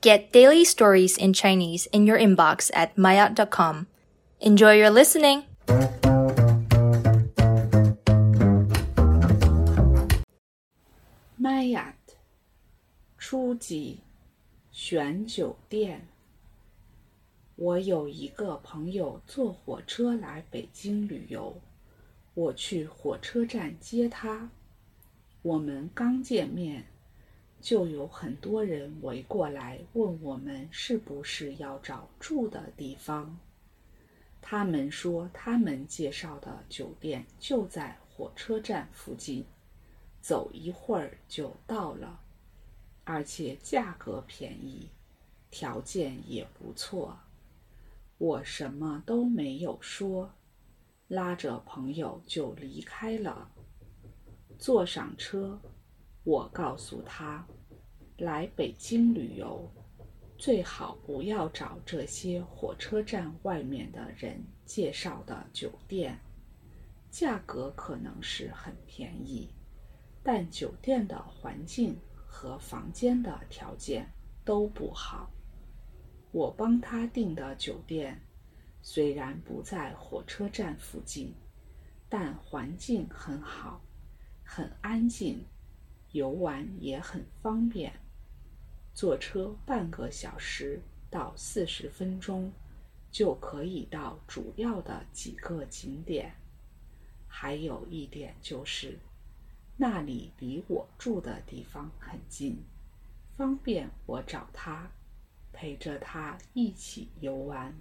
[0.00, 3.87] Get daily stories in Chinese in your inbox at maya.com.
[4.39, 5.43] Enjoy your listening!
[11.35, 11.95] 麦雅
[13.17, 13.99] 初级
[14.71, 16.07] 选酒店。
[17.55, 21.61] 我有一个朋友坐火车来北京旅游，
[22.33, 24.49] 我去火车站接他。
[25.43, 26.85] 我们刚见面。
[27.61, 33.37] 就有很多人围过来问我们是不是要找住的地方。
[34.41, 39.45] 他们说他们介绍的酒店就在火车站附近，
[40.19, 42.19] 走一会儿就到了，
[43.03, 44.89] 而且价格便宜，
[45.51, 47.19] 条件也不错。
[48.17, 50.33] 我什么都没有说，
[51.07, 53.51] 拉着朋友就离开了。
[54.57, 55.59] 坐上车。
[56.23, 57.43] 我告诉他，
[58.17, 59.67] 来北京旅游，
[60.37, 66.19] 最好不要找这些火车站外面的人介绍的酒店，
[67.09, 69.49] 价格可能是很便宜，
[70.21, 74.07] 但酒店的环境和房间的条件
[74.45, 75.31] 都不好。
[76.31, 78.21] 我帮他订的酒店
[78.83, 81.33] 虽然不在火车站附近，
[82.07, 83.81] 但环境很好，
[84.43, 85.43] 很安静。
[86.11, 87.93] 游玩也很方便，
[88.93, 92.51] 坐车半个小时到四十分钟
[93.11, 96.33] 就可以到主要的几个景点。
[97.27, 98.99] 还有一点就是，
[99.77, 102.57] 那里离我住的地方很近，
[103.37, 104.91] 方便我找他，
[105.53, 107.73] 陪着他一起游玩。